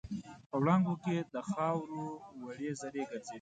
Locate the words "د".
1.33-1.35